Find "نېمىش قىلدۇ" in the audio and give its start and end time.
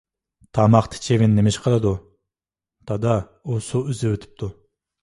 1.41-1.93